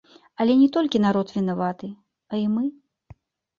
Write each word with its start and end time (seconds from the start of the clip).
Але 0.43 0.53
не 0.61 0.69
толькі 0.77 1.01
народ 1.03 1.35
вінаваты, 1.37 1.93
а 2.33 2.43
і 2.43 2.51
мы. 2.57 2.67